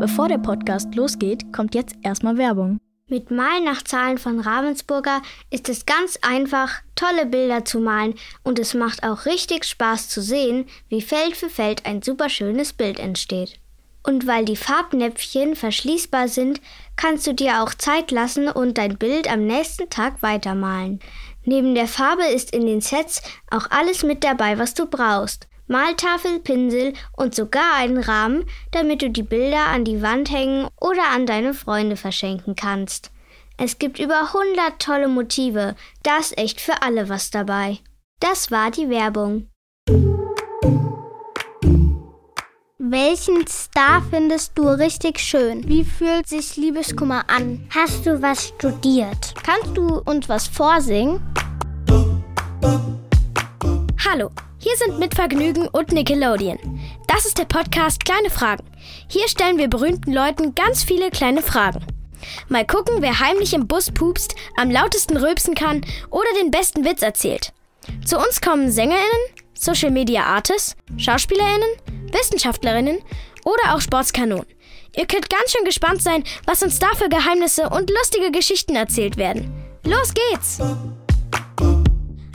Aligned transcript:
Bevor 0.00 0.28
der 0.28 0.38
Podcast 0.38 0.94
losgeht, 0.94 1.52
kommt 1.52 1.74
jetzt 1.74 1.94
erstmal 2.02 2.38
Werbung. 2.38 2.78
Mit 3.08 3.30
Malen 3.30 3.64
nach 3.64 3.82
Zahlen 3.82 4.16
von 4.16 4.40
Ravensburger 4.40 5.20
ist 5.50 5.68
es 5.68 5.84
ganz 5.84 6.18
einfach, 6.22 6.80
tolle 6.96 7.26
Bilder 7.26 7.66
zu 7.66 7.80
malen 7.80 8.14
und 8.42 8.58
es 8.58 8.72
macht 8.72 9.02
auch 9.02 9.26
richtig 9.26 9.66
Spaß 9.66 10.08
zu 10.08 10.22
sehen, 10.22 10.64
wie 10.88 11.02
Feld 11.02 11.36
für 11.36 11.50
Feld 11.50 11.84
ein 11.84 12.00
super 12.00 12.30
schönes 12.30 12.72
Bild 12.72 12.98
entsteht. 12.98 13.60
Und 14.02 14.26
weil 14.26 14.46
die 14.46 14.56
Farbnäpfchen 14.56 15.54
verschließbar 15.54 16.28
sind, 16.28 16.62
kannst 16.96 17.26
du 17.26 17.34
dir 17.34 17.62
auch 17.62 17.74
Zeit 17.74 18.10
lassen 18.10 18.48
und 18.48 18.78
dein 18.78 18.96
Bild 18.96 19.30
am 19.30 19.44
nächsten 19.44 19.90
Tag 19.90 20.22
weitermalen. 20.22 21.00
Neben 21.44 21.74
der 21.74 21.88
Farbe 21.88 22.24
ist 22.24 22.54
in 22.54 22.64
den 22.64 22.80
Sets 22.80 23.20
auch 23.50 23.70
alles 23.70 24.02
mit 24.02 24.24
dabei, 24.24 24.58
was 24.58 24.72
du 24.72 24.86
brauchst. 24.86 25.49
Maltafel, 25.70 26.40
Pinsel 26.40 26.94
und 27.16 27.32
sogar 27.32 27.76
einen 27.76 27.98
Rahmen, 27.98 28.44
damit 28.72 29.02
du 29.02 29.10
die 29.10 29.22
Bilder 29.22 29.66
an 29.66 29.84
die 29.84 30.02
Wand 30.02 30.28
hängen 30.28 30.66
oder 30.80 31.10
an 31.14 31.26
deine 31.26 31.54
Freunde 31.54 31.94
verschenken 31.94 32.56
kannst. 32.56 33.12
Es 33.56 33.78
gibt 33.78 34.00
über 34.00 34.32
100 34.34 34.82
tolle 34.82 35.06
Motive, 35.06 35.76
da 36.02 36.16
ist 36.18 36.36
echt 36.36 36.60
für 36.60 36.82
alle 36.82 37.08
was 37.08 37.30
dabei. 37.30 37.78
Das 38.18 38.50
war 38.50 38.72
die 38.72 38.90
Werbung. 38.90 39.46
Welchen 42.78 43.46
Star 43.46 44.02
findest 44.10 44.58
du 44.58 44.66
richtig 44.66 45.20
schön? 45.20 45.68
Wie 45.68 45.84
fühlt 45.84 46.26
sich 46.28 46.56
Liebeskummer 46.56 47.30
an? 47.30 47.64
Hast 47.72 48.06
du 48.06 48.20
was 48.20 48.48
studiert? 48.48 49.34
Kannst 49.44 49.76
du 49.76 50.00
uns 50.00 50.28
was 50.28 50.48
vorsingen? 50.48 51.22
Hallo, 54.04 54.30
hier 54.62 54.76
sind 54.76 54.98
Mitvergnügen 54.98 55.68
und 55.68 55.90
Nickelodeon. 55.90 56.58
Das 57.06 57.24
ist 57.24 57.38
der 57.38 57.46
Podcast 57.46 58.04
Kleine 58.04 58.28
Fragen. 58.28 58.64
Hier 59.08 59.26
stellen 59.26 59.56
wir 59.56 59.68
berühmten 59.68 60.12
Leuten 60.12 60.54
ganz 60.54 60.84
viele 60.84 61.10
kleine 61.10 61.40
Fragen. 61.40 61.80
Mal 62.48 62.66
gucken, 62.66 62.96
wer 63.00 63.20
heimlich 63.20 63.54
im 63.54 63.66
Bus 63.66 63.90
pupst, 63.90 64.34
am 64.58 64.70
lautesten 64.70 65.16
rülpsen 65.16 65.54
kann 65.54 65.80
oder 66.10 66.28
den 66.38 66.50
besten 66.50 66.84
Witz 66.84 67.00
erzählt. 67.00 67.54
Zu 68.04 68.18
uns 68.18 68.42
kommen 68.42 68.70
SängerInnen, 68.70 69.06
Social 69.54 69.90
Media 69.90 70.24
Artists, 70.24 70.76
SchauspielerInnen, 70.98 71.70
Wissenschaftlerinnen 72.12 72.98
oder 73.44 73.74
auch 73.74 73.80
Sportskanonen. 73.80 74.46
Ihr 74.94 75.06
könnt 75.06 75.30
ganz 75.30 75.52
schön 75.52 75.64
gespannt 75.64 76.02
sein, 76.02 76.22
was 76.44 76.62
uns 76.62 76.78
da 76.78 76.88
für 76.94 77.08
Geheimnisse 77.08 77.70
und 77.70 77.88
lustige 77.88 78.30
Geschichten 78.30 78.76
erzählt 78.76 79.16
werden. 79.16 79.54
Los 79.84 80.12
geht's! 80.12 80.60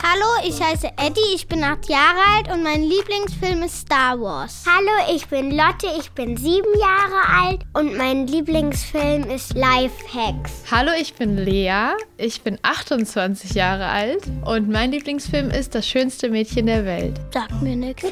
Hallo, 0.04 0.48
ich 0.48 0.62
heiße 0.62 0.88
Eddie, 0.98 1.36
ich 1.36 1.48
bin 1.48 1.64
acht 1.64 1.88
Jahre 1.90 2.20
alt 2.36 2.52
und 2.54 2.64
mein 2.64 2.84
Lieblingsfilm 2.84 3.64
ist 3.64 3.82
Star 3.82 4.20
Wars. 4.20 4.64
Hallo, 4.68 5.16
ich 5.16 5.26
bin 5.28 5.52
Lotte, 5.52 5.88
ich 5.98 6.12
bin 6.12 6.36
sieben 6.38 6.68
Jahre 6.80 7.48
alt 7.48 7.62
und 7.74 7.98
mein 7.98 8.28
Lieblingsfilm 8.28 9.30
ist 9.30 9.54
Life 9.56 9.96
Hacks. 10.14 10.52
Hallo, 10.70 10.92
ich 11.00 11.14
bin 11.14 11.38
Lea, 11.38 11.94
ich 12.18 12.42
bin 12.42 12.60
28 12.62 13.54
Jahre 13.54 13.88
alt 13.88 14.24
und 14.46 14.70
mein 14.70 14.92
Lieblingsfilm 14.92 15.50
ist 15.50 15.74
Das 15.74 15.88
schönste 15.88 16.30
Mädchen 16.30 16.66
der 16.66 16.86
Welt. 16.86 17.20
Sagt 17.34 17.62
mir 17.62 17.76
nichts. 17.76 18.04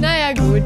naja, 0.00 0.32
gut. 0.34 0.62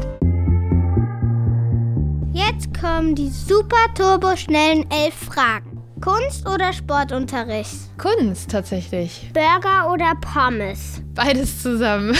Jetzt 2.33 2.67
kommen 2.79 3.15
die 3.15 3.29
super 3.29 3.87
turbo 3.95 4.35
schnellen 4.35 4.85
elf 4.91 5.15
Fragen. 5.15 5.76
Kunst 6.01 6.47
oder 6.47 6.73
Sportunterricht? 6.73 7.75
Kunst 7.97 8.51
tatsächlich. 8.51 9.31
Burger 9.33 9.91
oder 9.91 10.13
Pommes? 10.21 11.01
Beides 11.15 11.61
zusammen. 11.61 12.15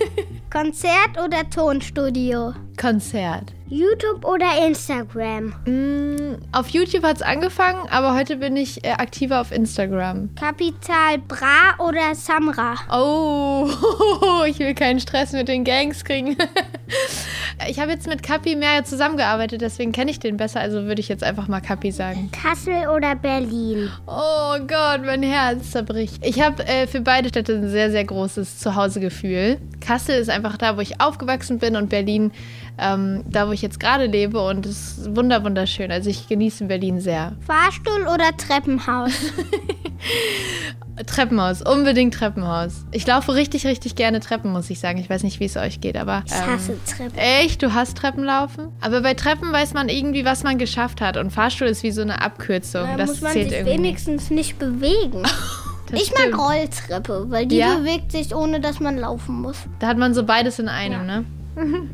Konzert 0.52 1.16
oder 1.24 1.48
Tonstudio? 1.48 2.52
Konzert. 2.80 3.52
YouTube 3.70 4.24
oder 4.24 4.66
Instagram? 4.66 5.54
Mm, 5.64 6.38
auf 6.50 6.70
YouTube 6.70 7.04
hat 7.04 7.16
es 7.16 7.22
angefangen, 7.22 7.88
aber 7.88 8.16
heute 8.16 8.38
bin 8.38 8.56
ich 8.56 8.84
äh, 8.84 8.90
aktiver 8.90 9.40
auf 9.40 9.52
Instagram. 9.52 10.34
Kapital 10.34 11.18
Bra 11.28 11.76
oder 11.78 12.16
Samra? 12.16 12.74
Oh, 12.92 13.68
ich 14.46 14.58
will 14.58 14.74
keinen 14.74 14.98
Stress 14.98 15.32
mit 15.32 15.46
den 15.46 15.62
Gangs 15.62 16.04
kriegen. 16.04 16.36
ich 17.68 17.78
habe 17.78 17.92
jetzt 17.92 18.08
mit 18.08 18.24
Kapi 18.24 18.56
mehr 18.56 18.82
zusammengearbeitet, 18.84 19.60
deswegen 19.60 19.92
kenne 19.92 20.10
ich 20.10 20.18
den 20.18 20.36
besser, 20.36 20.58
also 20.58 20.86
würde 20.86 21.00
ich 21.00 21.08
jetzt 21.08 21.22
einfach 21.22 21.46
mal 21.46 21.60
Kapi 21.60 21.92
sagen. 21.92 22.28
Kassel 22.32 22.88
oder 22.88 23.14
Berlin? 23.14 23.88
Oh 24.08 24.58
Gott, 24.66 25.02
mein 25.04 25.22
Herz 25.22 25.70
zerbricht. 25.70 26.26
Ich 26.26 26.42
habe 26.42 26.66
äh, 26.66 26.88
für 26.88 27.02
beide 27.02 27.28
Städte 27.28 27.52
ein 27.52 27.68
sehr, 27.68 27.92
sehr 27.92 28.04
großes 28.04 28.58
Zuhausegefühl. 28.58 29.58
Kassel 29.80 30.16
ist 30.18 30.28
einfach 30.28 30.56
da, 30.56 30.76
wo 30.76 30.80
ich 30.80 31.00
aufgewachsen 31.00 31.60
bin 31.60 31.76
und 31.76 31.88
Berlin 31.88 32.32
ähm, 32.80 33.24
da, 33.28 33.46
wo 33.48 33.52
ich 33.52 33.62
jetzt 33.62 33.78
gerade 33.80 34.06
lebe 34.06 34.40
und 34.40 34.66
es 34.66 34.98
ist 34.98 35.16
wunder 35.16 35.44
wunderschön. 35.44 35.90
Also 35.92 36.10
ich 36.10 36.28
genieße 36.28 36.64
Berlin 36.64 37.00
sehr. 37.00 37.36
Fahrstuhl 37.46 38.02
oder 38.02 38.36
Treppenhaus? 38.36 39.12
Treppenhaus, 41.06 41.62
unbedingt 41.62 42.14
Treppenhaus. 42.14 42.84
Ich 42.92 43.06
laufe 43.06 43.34
richtig, 43.34 43.66
richtig 43.66 43.94
gerne 43.94 44.20
Treppen, 44.20 44.52
muss 44.52 44.68
ich 44.70 44.80
sagen. 44.80 44.98
Ich 44.98 45.08
weiß 45.08 45.22
nicht, 45.22 45.40
wie 45.40 45.44
es 45.46 45.56
euch 45.56 45.80
geht, 45.80 45.96
aber. 45.96 46.22
ich 46.26 46.32
hasse 46.34 46.76
Treppen. 46.84 47.16
Echt? 47.18 47.62
Du 47.62 47.72
hast 47.74 47.96
Treppenlaufen? 47.96 48.68
Aber 48.80 49.00
bei 49.00 49.14
Treppen 49.14 49.52
weiß 49.52 49.72
man 49.74 49.88
irgendwie, 49.88 50.24
was 50.24 50.42
man 50.42 50.58
geschafft 50.58 51.00
hat. 51.00 51.16
Und 51.16 51.30
Fahrstuhl 51.32 51.68
ist 51.68 51.82
wie 51.82 51.90
so 51.90 52.02
eine 52.02 52.20
Abkürzung. 52.22 52.86
Da 52.86 52.96
das 52.96 53.08
muss 53.10 53.20
man 53.22 53.32
zählt 53.32 53.48
sich 53.50 53.58
irgendwie. 53.58 53.74
wenigstens 53.78 54.30
nicht 54.30 54.58
bewegen. 54.58 55.22
Das 55.92 56.02
ich 56.02 56.10
mag 56.12 56.20
stimmt. 56.20 56.38
Rolltreppe, 56.38 57.26
weil 57.30 57.46
die 57.46 57.56
Ja? 57.56 57.74
bewegt 57.78 58.12
sich, 58.12 58.32
ohne 58.32 58.60
dass 58.60 58.78
man 58.78 58.96
laufen 58.96 59.40
muss. 59.42 59.56
Da 59.80 59.88
hat 59.88 59.98
man 59.98 60.14
so 60.14 60.22
beides 60.22 60.60
in 60.60 60.68
einem, 60.68 61.04
ne? 61.04 61.24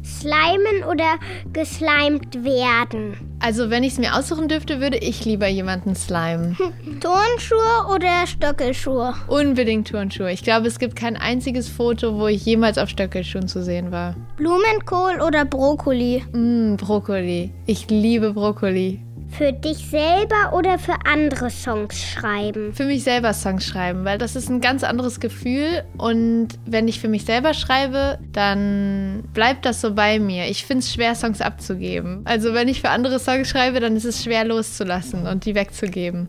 Slimen 0.05 0.85
oder 0.91 1.19
geslimed 1.53 2.45
werden? 2.45 3.17
Also, 3.41 3.71
wenn 3.71 3.85
ich 3.85 3.93
es 3.93 3.99
mir 3.99 4.15
aussuchen 4.17 4.49
dürfte, 4.49 4.81
würde 4.81 4.99
ich 4.99 5.25
lieber 5.25 5.47
jemanden 5.47 5.95
slimen. 5.95 6.57
Turnschuhe 7.01 7.95
oder 7.95 8.27
Stöckelschuhe? 8.27 9.15
Unbedingt 9.29 9.89
Turnschuhe. 9.89 10.33
Ich 10.33 10.43
glaube, 10.43 10.67
es 10.67 10.79
gibt 10.79 10.97
kein 10.97 11.17
einziges 11.17 11.69
Foto, 11.69 12.19
wo 12.19 12.29
ich 12.29 12.45
jemals 12.45 12.79
auf 12.79 12.89
Stöckelschuhen 12.89 13.49
zu 13.49 13.63
sehen 13.63 13.93
war. 13.93 14.15
Blumenkohl 14.37 15.21
oder 15.21 15.45
Brokkoli? 15.45 16.25
Mmm, 16.33 16.77
Brokkoli. 16.77 17.53
Ich 17.67 17.89
liebe 17.91 18.33
Brokkoli. 18.33 19.06
Für 19.31 19.53
dich 19.53 19.79
selber 19.91 20.55
oder 20.55 20.79
für 20.79 20.95
andere 21.05 21.51
Songs 21.51 22.03
schreiben? 22.03 22.73
Für 22.73 22.85
mich 22.85 23.05
selber 23.05 23.35
Songs 23.35 23.67
schreiben, 23.67 24.05
weil 24.05 24.19
das 24.19 24.35
ist 24.35 24.49
ein 24.49 24.61
ganz 24.61 24.83
anderes 24.83 25.21
Gefühl. 25.21 25.85
Und 25.99 26.49
wenn 26.65 26.89
ich 26.89 27.01
für 27.01 27.09
mich 27.09 27.25
selber 27.25 27.53
schreibe, 27.53 28.19
dann 28.33 29.25
bleibt 29.35 29.67
das 29.67 29.81
so 29.81 29.95
bei 29.95 30.19
mir. 30.19 30.49
Ich 30.49 30.65
finde 30.65 30.85
es 30.85 30.93
schwer, 30.93 31.15
Songs 31.15 31.41
abzugeben. 31.41 32.23
Also 32.25 32.55
wenn 32.55 32.69
ich 32.69 32.81
für 32.81 32.91
andere 32.91 33.19
Songs 33.19 33.49
schreibe, 33.49 33.81
dann 33.81 33.97
ist 33.97 34.05
es 34.05 34.25
schwer 34.25 34.45
loszulassen 34.45 35.27
und 35.27 35.45
die 35.45 35.55
wegzugeben. 35.55 36.29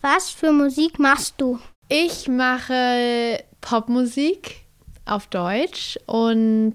Was 0.00 0.30
für 0.30 0.52
Musik 0.52 0.98
machst 0.98 1.34
du? 1.38 1.58
Ich 1.88 2.28
mache 2.28 3.42
Popmusik 3.60 4.66
auf 5.04 5.26
Deutsch 5.26 5.98
und 6.06 6.74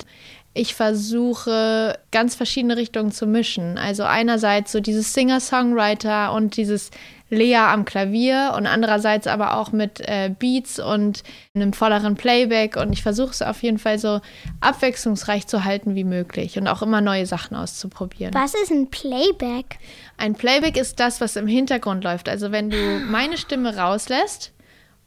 ich 0.53 0.75
versuche 0.75 1.97
ganz 2.11 2.35
verschiedene 2.35 2.77
Richtungen 2.77 3.11
zu 3.11 3.25
mischen. 3.25 3.77
Also 3.77 4.03
einerseits 4.03 4.71
so 4.71 4.79
dieses 4.79 5.13
Singer-Songwriter 5.13 6.31
und 6.33 6.57
dieses 6.57 6.91
Lea 7.29 7.55
am 7.55 7.85
Klavier 7.85 8.53
und 8.55 8.67
andererseits 8.67 9.25
aber 9.25 9.57
auch 9.57 9.71
mit 9.71 9.99
äh, 10.01 10.29
Beats 10.37 10.79
und 10.79 11.23
einem 11.55 11.73
volleren 11.73 12.15
Playback 12.15 12.77
und 12.77 12.93
ich 12.93 13.01
versuche 13.01 13.31
es 13.31 13.41
auf 13.41 13.63
jeden 13.63 13.79
Fall 13.79 13.97
so 13.97 14.21
abwechslungsreich 14.61 15.47
zu 15.47 15.63
halten 15.65 15.95
wie 15.95 16.03
möglich 16.03 16.57
und 16.59 16.67
auch 16.67 16.83
immer 16.83 17.01
neue 17.01 17.25
Sachen 17.25 17.57
auszuprobieren. 17.57 18.33
Was 18.35 18.53
ist 18.53 18.71
ein 18.71 18.91
Playback? 18.91 19.79
Ein 20.17 20.35
Playback 20.35 20.77
ist 20.77 20.99
das, 20.99 21.19
was 21.19 21.35
im 21.35 21.47
Hintergrund 21.47 22.03
läuft. 22.03 22.29
Also 22.29 22.51
wenn 22.51 22.69
du 22.69 22.99
meine 23.09 23.37
Stimme 23.37 23.75
rauslässt 23.75 24.52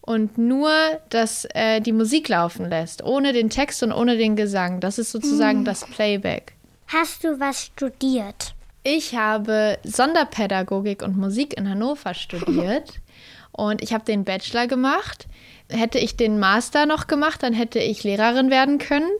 und 0.06 0.38
nur 0.38 0.70
das, 1.10 1.46
äh, 1.52 1.80
die 1.80 1.92
Musik 1.92 2.28
laufen 2.28 2.70
lässt, 2.70 3.04
ohne 3.04 3.32
den 3.32 3.50
Text 3.50 3.82
und 3.82 3.92
ohne 3.92 4.16
den 4.16 4.36
Gesang, 4.36 4.80
das 4.80 4.98
ist 4.98 5.12
sozusagen 5.12 5.64
das 5.64 5.84
Playback. 5.84 6.54
Hast 6.86 7.24
du 7.24 7.38
was 7.40 7.64
studiert? 7.64 8.54
Ich 8.84 9.16
habe 9.16 9.78
Sonderpädagogik 9.82 11.02
und 11.02 11.18
Musik 11.18 11.58
in 11.58 11.68
Hannover 11.68 12.14
studiert 12.14 13.00
und 13.52 13.82
ich 13.82 13.92
habe 13.92 14.04
den 14.04 14.24
Bachelor 14.24 14.68
gemacht. 14.68 15.26
Hätte 15.68 15.98
ich 15.98 16.16
den 16.16 16.38
Master 16.38 16.86
noch 16.86 17.08
gemacht, 17.08 17.42
dann 17.42 17.52
hätte 17.52 17.80
ich 17.80 18.04
Lehrerin 18.04 18.50
werden 18.50 18.78
können. 18.78 19.10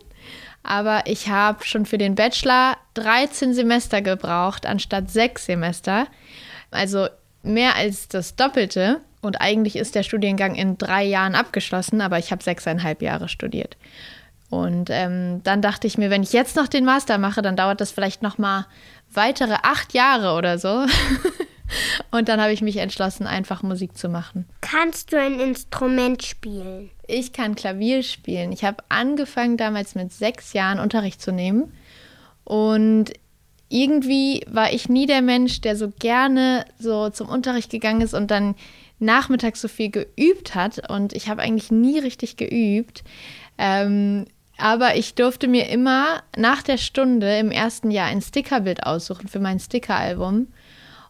Aber 0.62 1.02
ich 1.06 1.28
habe 1.28 1.64
schon 1.64 1.86
für 1.86 1.98
den 1.98 2.14
Bachelor 2.14 2.76
13 2.94 3.54
Semester 3.54 4.02
gebraucht, 4.02 4.66
anstatt 4.66 5.10
sechs 5.10 5.46
Semester. 5.46 6.06
Also 6.70 7.08
mehr 7.42 7.74
als 7.74 8.06
das 8.06 8.36
Doppelte. 8.36 9.00
Und 9.20 9.40
eigentlich 9.40 9.76
ist 9.76 9.94
der 9.94 10.02
Studiengang 10.02 10.54
in 10.54 10.78
drei 10.78 11.04
Jahren 11.04 11.34
abgeschlossen, 11.34 12.00
aber 12.00 12.18
ich 12.18 12.30
habe 12.30 12.42
sechseinhalb 12.42 13.02
Jahre 13.02 13.28
studiert. 13.28 13.76
Und 14.48 14.90
ähm, 14.90 15.42
dann 15.42 15.60
dachte 15.60 15.86
ich 15.86 15.98
mir, 15.98 16.10
wenn 16.10 16.22
ich 16.22 16.32
jetzt 16.32 16.56
noch 16.56 16.68
den 16.68 16.84
Master 16.84 17.18
mache, 17.18 17.42
dann 17.42 17.56
dauert 17.56 17.80
das 17.80 17.90
vielleicht 17.90 18.22
noch 18.22 18.38
mal 18.38 18.66
weitere 19.12 19.56
acht 19.62 19.92
Jahre 19.92 20.36
oder 20.36 20.58
so. 20.58 20.86
Und 22.12 22.28
dann 22.28 22.40
habe 22.40 22.52
ich 22.52 22.62
mich 22.62 22.76
entschlossen, 22.76 23.26
einfach 23.26 23.62
Musik 23.64 23.98
zu 23.98 24.08
machen. 24.08 24.46
Kannst 24.60 25.12
du 25.12 25.20
ein 25.20 25.40
Instrument 25.40 26.22
spielen? 26.22 26.90
Ich 27.08 27.32
kann 27.32 27.56
Klavier 27.56 28.04
spielen. 28.04 28.52
Ich 28.52 28.64
habe 28.64 28.84
angefangen 28.88 29.56
damals 29.56 29.96
mit 29.96 30.12
sechs 30.12 30.52
Jahren 30.52 30.78
Unterricht 30.78 31.20
zu 31.20 31.32
nehmen. 31.32 31.72
Und 32.44 33.12
irgendwie 33.68 34.44
war 34.48 34.72
ich 34.72 34.88
nie 34.88 35.06
der 35.06 35.22
Mensch, 35.22 35.60
der 35.60 35.74
so 35.74 35.90
gerne 35.98 36.64
so 36.78 37.10
zum 37.10 37.28
Unterricht 37.28 37.70
gegangen 37.70 38.00
ist 38.00 38.14
und 38.14 38.30
dann 38.30 38.54
nachmittags 38.98 39.60
so 39.60 39.68
viel 39.68 39.90
geübt 39.90 40.54
hat. 40.54 40.90
Und 40.90 41.12
ich 41.12 41.28
habe 41.28 41.42
eigentlich 41.42 41.70
nie 41.70 41.98
richtig 41.98 42.36
geübt. 42.36 43.04
Ähm, 43.58 44.26
aber 44.58 44.96
ich 44.96 45.14
durfte 45.14 45.48
mir 45.48 45.68
immer 45.68 46.22
nach 46.36 46.62
der 46.62 46.78
Stunde 46.78 47.38
im 47.38 47.50
ersten 47.50 47.90
Jahr 47.90 48.06
ein 48.06 48.22
Stickerbild 48.22 48.84
aussuchen 48.84 49.28
für 49.28 49.40
mein 49.40 49.60
Stickeralbum. 49.60 50.48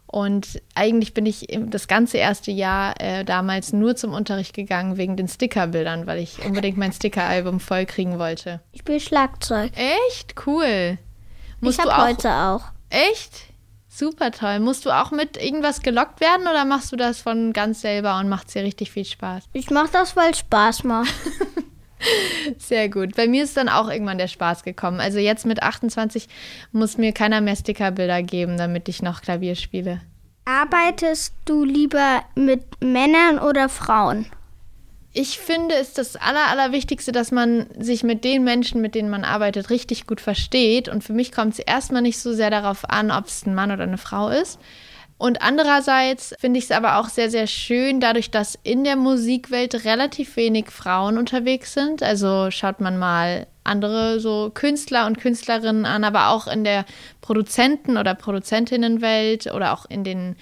Und 0.05 0.61
eigentlich 0.73 1.13
bin 1.13 1.25
ich 1.25 1.47
das 1.49 1.89
ganze 1.89 2.17
erste 2.17 2.49
Jahr 2.49 2.99
äh, 3.01 3.25
damals 3.25 3.73
nur 3.73 3.97
zum 3.97 4.13
Unterricht 4.13 4.53
gegangen 4.53 4.95
wegen 4.95 5.17
den 5.17 5.27
Stickerbildern, 5.27 6.07
weil 6.07 6.19
ich 6.19 6.45
unbedingt 6.45 6.77
mein 6.77 6.93
Stickeralbum 6.93 7.59
voll 7.59 7.85
kriegen 7.85 8.17
wollte. 8.17 8.61
Ich 8.71 8.79
spiele 8.79 9.01
Schlagzeug. 9.01 9.71
Echt? 9.75 10.35
Cool. 10.45 10.97
Musst 11.59 11.79
ich 11.79 11.85
habe 11.85 12.09
heute 12.09 12.31
auch. 12.31 12.61
Echt? 12.89 13.46
Super 13.97 14.29
toll. 14.29 14.59
Musst 14.59 14.85
du 14.85 14.91
auch 14.91 15.09
mit 15.09 15.41
irgendwas 15.41 15.81
gelockt 15.81 16.21
werden 16.21 16.43
oder 16.43 16.65
machst 16.65 16.91
du 16.91 16.95
das 16.95 17.19
von 17.19 17.51
ganz 17.51 17.81
selber 17.81 18.19
und 18.19 18.29
macht 18.29 18.45
es 18.45 18.53
dir 18.53 18.61
richtig 18.61 18.91
viel 18.91 19.05
Spaß? 19.05 19.45
Ich 19.53 19.71
mache 19.71 19.89
das, 19.91 20.15
weil 20.15 20.29
es 20.29 20.37
Spaß 20.37 20.83
macht. 20.83 21.11
Sehr 22.59 22.89
gut. 22.89 23.15
Bei 23.15 23.27
mir 23.27 23.43
ist 23.43 23.57
dann 23.57 23.69
auch 23.69 23.89
irgendwann 23.89 24.19
der 24.19 24.27
Spaß 24.27 24.63
gekommen. 24.63 24.99
Also 24.99 25.17
jetzt 25.17 25.47
mit 25.47 25.63
28 25.63 26.27
muss 26.71 26.99
mir 26.99 27.11
keiner 27.11 27.41
mehr 27.41 27.55
Stickerbilder 27.55 28.21
geben, 28.21 28.57
damit 28.57 28.87
ich 28.87 29.01
noch 29.01 29.23
Klavier 29.23 29.55
spiele. 29.55 29.99
Arbeitest 30.45 31.33
du 31.45 31.63
lieber 31.63 32.21
mit 32.35 32.61
Männern 32.79 33.39
oder 33.39 33.67
Frauen? 33.67 34.27
Ich 35.19 35.39
finde, 35.39 35.73
ist 35.73 35.97
das 35.97 36.15
Aller, 36.15 36.47
Allerwichtigste, 36.47 37.11
dass 37.11 37.31
man 37.31 37.65
sich 37.75 38.03
mit 38.03 38.23
den 38.23 38.43
Menschen, 38.43 38.81
mit 38.81 38.93
denen 38.93 39.09
man 39.09 39.23
arbeitet, 39.23 39.71
richtig 39.71 40.05
gut 40.05 40.21
versteht. 40.21 40.89
Und 40.89 41.03
für 41.03 41.13
mich 41.13 41.31
kommt 41.31 41.53
es 41.53 41.59
erstmal 41.59 42.03
nicht 42.03 42.19
so 42.19 42.33
sehr 42.33 42.51
darauf 42.51 42.87
an, 42.87 43.09
ob 43.09 43.25
es 43.25 43.43
ein 43.43 43.55
Mann 43.55 43.71
oder 43.71 43.81
eine 43.81 43.97
Frau 43.97 44.29
ist, 44.29 44.59
und 45.19 45.41
andererseits 45.41 46.35
finde 46.37 46.59
ich 46.59 46.65
es 46.65 46.71
aber 46.71 46.99
auch 46.99 47.09
sehr, 47.09 47.31
sehr 47.31 47.47
schön, 47.47 47.99
dadurch, 47.99 48.29
dass 48.29 48.57
in 48.61 48.83
der 48.83 48.95
Musikwelt 48.95 49.83
relativ 49.83 50.35
wenig 50.35 50.69
Frauen 50.69 51.17
unterwegs 51.17 51.73
sind. 51.73 52.03
Also 52.03 52.51
schaut 52.51 52.81
man 52.81 52.99
mal 52.99 53.47
andere 53.63 54.19
so 54.19 54.51
Künstler 54.53 55.07
und 55.07 55.19
Künstlerinnen 55.19 55.85
an, 55.85 56.03
aber 56.03 56.29
auch 56.29 56.45
in 56.45 56.63
der 56.63 56.85
Produzenten- 57.21 57.97
oder 57.97 58.13
Produzentinnenwelt 58.13 59.47
oder 59.47 59.73
auch 59.73 59.85
in 59.89 60.03
den 60.03 60.35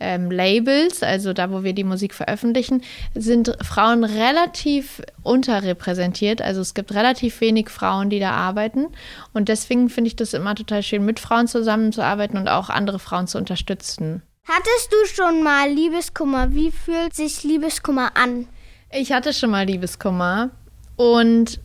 ähm, 0.00 0.30
Labels, 0.30 1.02
also 1.02 1.32
da, 1.32 1.50
wo 1.50 1.62
wir 1.62 1.72
die 1.72 1.84
Musik 1.84 2.14
veröffentlichen, 2.14 2.82
sind 3.14 3.56
Frauen 3.62 4.02
relativ 4.04 5.02
unterrepräsentiert. 5.22 6.42
Also 6.42 6.60
es 6.60 6.74
gibt 6.74 6.92
relativ 6.94 7.40
wenig 7.40 7.68
Frauen, 7.68 8.10
die 8.10 8.18
da 8.18 8.32
arbeiten. 8.32 8.88
Und 9.32 9.48
deswegen 9.48 9.88
finde 9.88 10.08
ich 10.08 10.16
das 10.16 10.34
immer 10.34 10.54
total 10.54 10.82
schön, 10.82 11.04
mit 11.04 11.20
Frauen 11.20 11.46
zusammenzuarbeiten 11.46 12.38
und 12.38 12.48
auch 12.48 12.70
andere 12.70 12.98
Frauen 12.98 13.26
zu 13.26 13.38
unterstützen. 13.38 14.22
Hattest 14.44 14.90
du 14.90 15.14
schon 15.14 15.42
mal 15.42 15.70
Liebeskummer? 15.70 16.52
Wie 16.54 16.72
fühlt 16.72 17.14
sich 17.14 17.44
Liebeskummer 17.44 18.16
an? 18.16 18.48
Ich 18.90 19.12
hatte 19.12 19.32
schon 19.32 19.50
mal 19.50 19.66
Liebeskummer 19.66 20.50
und 20.96 21.60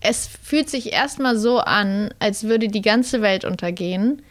es 0.00 0.26
fühlt 0.26 0.68
sich 0.68 0.92
erstmal 0.92 1.38
so 1.38 1.60
an, 1.60 2.12
als 2.18 2.44
würde 2.44 2.68
die 2.68 2.82
ganze 2.82 3.22
Welt 3.22 3.44
untergehen. 3.44 4.22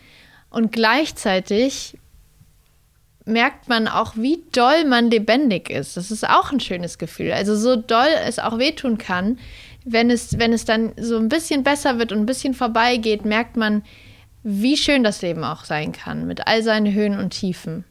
Und 0.50 0.72
gleichzeitig 0.72 1.98
merkt 3.26 3.70
man 3.70 3.88
auch, 3.88 4.16
wie 4.16 4.44
doll 4.52 4.86
man 4.86 5.10
lebendig 5.12 5.70
ist. 5.70 5.98
Das 5.98 6.12
ist 6.12 6.28
auch 6.28 6.52
ein 6.52 6.60
schönes 6.60 6.98
Gefühl. 6.98 7.32
Also 7.32 7.56
so 7.56 7.76
doll 7.76 8.10
es 8.26 8.40
auch 8.40 8.58
wehtun 8.58 8.98
kann, 8.98 9.38
wenn 9.86 10.10
es, 10.10 10.38
wenn 10.38 10.54
es 10.54 10.66
dann 10.66 10.94
so 10.98 11.18
ein 11.18 11.30
bisschen 11.30 11.64
besser 11.64 12.00
wird 12.00 12.12
und 12.12 12.20
ein 12.20 12.26
bisschen 12.26 12.54
vorbeigeht, 12.54 13.26
merkt 13.26 13.58
man, 13.58 13.84
wie 14.44 14.78
schön 14.78 15.04
das 15.04 15.22
Leben 15.22 15.44
auch 15.44 15.66
sein 15.66 15.92
kann, 15.92 16.28
mit 16.28 16.48
all 16.48 16.64
seinen 16.64 16.94
Höhen 16.94 17.20
und 17.20 17.32
Tiefen. 17.32 17.84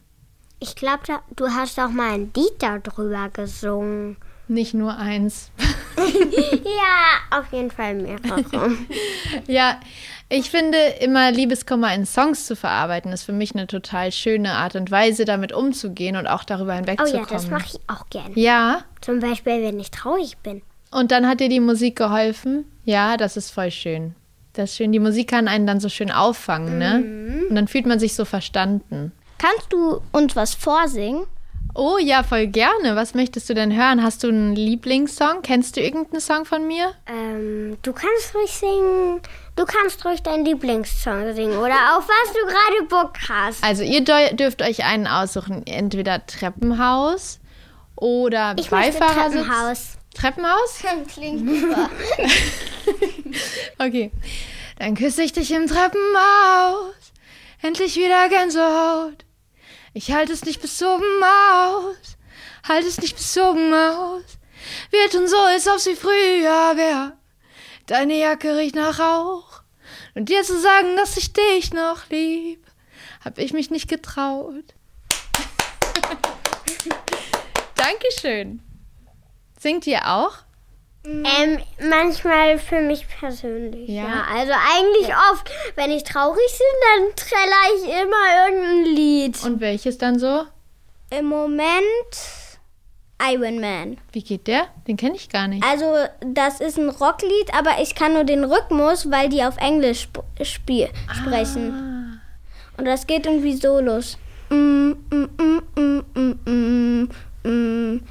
Ich 0.59 0.75
glaube, 0.75 1.03
du 1.35 1.47
hast 1.47 1.79
auch 1.79 1.89
mal 1.89 2.13
ein 2.13 2.31
Lied 2.35 2.53
darüber 2.59 3.29
gesungen. 3.29 4.17
Nicht 4.47 4.73
nur 4.73 4.97
eins. 4.97 5.49
ja, 5.97 7.39
auf 7.39 7.51
jeden 7.51 7.71
Fall 7.71 7.95
mehrere. 7.95 8.71
ja, 9.47 9.79
ich 10.31 10.49
finde 10.49 10.77
immer 11.01 11.29
Liebeskummer 11.29 11.93
in 11.93 12.05
Songs 12.05 12.45
zu 12.45 12.55
verarbeiten, 12.55 13.11
ist 13.11 13.23
für 13.23 13.33
mich 13.33 13.53
eine 13.53 13.67
total 13.67 14.13
schöne 14.13 14.53
Art 14.53 14.75
und 14.75 14.89
Weise, 14.89 15.25
damit 15.25 15.51
umzugehen 15.51 16.15
und 16.15 16.25
auch 16.25 16.45
darüber 16.45 16.73
hinwegzukommen. 16.73 17.25
Oh 17.27 17.29
ja, 17.29 17.33
das 17.33 17.49
mache 17.49 17.65
ich 17.73 17.79
auch 17.87 18.09
gerne. 18.09 18.31
Ja. 18.35 18.83
Zum 19.01 19.19
Beispiel, 19.19 19.61
wenn 19.61 19.79
ich 19.79 19.91
traurig 19.91 20.37
bin. 20.37 20.61
Und 20.89 21.11
dann 21.11 21.27
hat 21.27 21.41
dir 21.41 21.49
die 21.49 21.59
Musik 21.59 21.97
geholfen? 21.97 22.63
Ja, 22.85 23.17
das 23.17 23.35
ist 23.35 23.51
voll 23.51 23.71
schön. 23.71 24.15
Das 24.53 24.71
ist 24.71 24.77
schön. 24.77 24.93
Die 24.93 24.99
Musik 24.99 25.29
kann 25.29 25.49
einen 25.49 25.67
dann 25.67 25.81
so 25.81 25.89
schön 25.89 26.11
auffangen, 26.11 26.77
ne? 26.77 26.99
Mhm. 26.99 27.47
Und 27.49 27.55
dann 27.55 27.67
fühlt 27.67 27.85
man 27.85 27.99
sich 27.99 28.15
so 28.15 28.23
verstanden. 28.23 29.11
Kannst 29.37 29.73
du 29.73 30.01
uns 30.13 30.35
was 30.35 30.53
vorsingen? 30.53 31.25
Oh 31.73 31.97
ja, 31.97 32.23
voll 32.23 32.47
gerne. 32.47 32.95
Was 32.95 33.13
möchtest 33.13 33.49
du 33.49 33.53
denn 33.53 33.75
hören? 33.75 34.03
Hast 34.03 34.23
du 34.23 34.27
einen 34.27 34.55
Lieblingssong? 34.55 35.41
Kennst 35.41 35.77
du 35.77 35.81
irgendeinen 35.81 36.19
Song 36.19 36.45
von 36.45 36.67
mir? 36.67 36.93
Ähm, 37.07 37.77
du 37.81 37.93
kannst 37.93 38.35
ruhig 38.35 38.51
singen. 38.51 39.21
Du 39.55 39.65
kannst 39.65 40.03
ruhig 40.05 40.21
deinen 40.21 40.43
Lieblingssong 40.43 41.33
singen 41.33 41.57
oder 41.57 41.97
auf 41.97 42.07
was 42.07 42.33
du 42.33 42.45
gerade 42.45 42.87
Bock 42.89 43.13
hast. 43.29 43.63
Also 43.63 43.83
ihr 43.83 44.03
dürft 44.03 44.61
euch 44.61 44.83
einen 44.83 45.07
aussuchen. 45.07 45.65
Entweder 45.65 46.25
Treppenhaus 46.25 47.39
oder 47.95 48.55
ich 48.59 48.69
Beifahrersitz. 48.69 49.41
Treppenhaus. 49.41 49.97
Treppenhaus? 50.13 50.79
Klingt 51.13 51.61
super. 51.61 51.89
okay. 53.79 54.11
Dann 54.77 54.95
küsse 54.95 55.23
ich 55.23 55.31
dich 55.31 55.51
im 55.51 55.67
Treppenhaus. 55.67 56.95
Endlich 57.61 57.95
wieder 57.95 58.27
Gänsehaut. 58.27 59.25
Ich 59.93 60.11
halte 60.11 60.31
es 60.31 60.45
nicht 60.45 60.61
bis 60.61 60.81
oben 60.81 61.23
aus, 61.23 62.17
halte 62.67 62.87
es 62.87 63.01
nicht 63.01 63.17
bis 63.17 63.37
oben 63.37 63.73
aus. 63.73 64.23
Wir 64.89 65.09
tun 65.09 65.27
so, 65.27 65.37
als 65.37 65.67
ob 65.67 65.79
sie 65.79 65.95
früher 65.95 66.77
wär. 66.77 67.17
Deine 67.87 68.17
Jacke 68.17 68.55
riecht 68.55 68.75
nach 68.75 68.99
Rauch. 68.99 69.63
Und 70.15 70.29
dir 70.29 70.43
zu 70.43 70.59
sagen, 70.59 70.95
dass 70.95 71.17
ich 71.17 71.33
dich 71.33 71.73
noch 71.73 72.09
lieb, 72.09 72.65
hab 73.23 73.37
ich 73.37 73.51
mich 73.51 73.69
nicht 73.69 73.89
getraut. 73.89 74.63
Dankeschön. 77.75 78.61
Singt 79.59 79.87
ihr 79.87 80.07
auch? 80.07 80.37
Ähm, 81.03 81.57
manchmal 81.89 82.59
für 82.59 82.79
mich 82.81 83.07
persönlich. 83.07 83.89
Ja. 83.89 84.03
ja. 84.03 84.25
Also 84.33 84.53
eigentlich 84.53 85.07
ja. 85.07 85.17
oft, 85.31 85.49
wenn 85.75 85.91
ich 85.91 86.03
traurig 86.03 86.37
bin, 86.37 87.05
dann 87.05 87.15
treller 87.15 87.63
ich 87.75 87.83
immer 88.01 88.47
irgendein 88.47 88.95
Lied. 88.95 89.43
Und 89.43 89.59
welches 89.61 89.97
dann 89.97 90.19
so? 90.19 90.43
Im 91.09 91.25
Moment 91.25 91.65
Iron 93.21 93.59
Man. 93.59 93.97
Wie 94.11 94.23
geht 94.23 94.47
der? 94.47 94.67
Den 94.87 94.97
kenne 94.97 95.15
ich 95.15 95.29
gar 95.29 95.47
nicht. 95.47 95.63
Also, 95.63 95.85
das 96.21 96.59
ist 96.59 96.77
ein 96.77 96.89
Rocklied, 96.89 97.53
aber 97.53 97.81
ich 97.81 97.95
kann 97.95 98.13
nur 98.13 98.23
den 98.23 98.43
Rhythmus, 98.43 99.09
weil 99.11 99.29
die 99.29 99.43
auf 99.43 99.57
Englisch 99.57 100.07
sp 100.41 100.89
ah. 101.07 101.13
sprechen. 101.13 102.19
Und 102.77 102.85
das 102.85 103.05
geht 103.05 103.25
irgendwie 103.25 103.55
so 103.55 103.79
los. 103.79 104.17
Mm, 104.49 104.93
mm, 105.09 105.29
mm, 105.37 105.61
mm, 105.75 106.03
mm, 106.15 106.39
mm, 106.45 107.09
mm. 107.43 108.01